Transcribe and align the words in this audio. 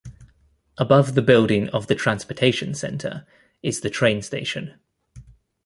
Above 0.79 1.13
the 1.13 1.21
building 1.21 1.69
of 1.69 1.85
the 1.85 1.93
transportation 1.93 2.73
center 2.73 3.23
is 3.61 3.81
the 3.81 3.89
train 3.91 4.19
station. 4.23 4.79